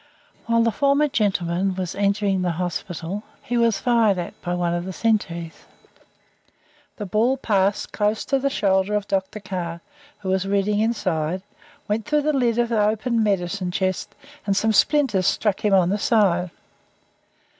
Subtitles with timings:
[0.47, 4.83] While the former gentleman was entering the hospital he was fired at by one of
[4.83, 5.67] the sentries.
[6.97, 9.39] The ball passed close to the shoulder of Dr.
[9.39, 9.79] Carr,
[10.21, 11.43] who was reading inside,
[11.87, 14.15] went through the lid of the open medicine chest,
[14.47, 16.49] and some splinters struck him on the side.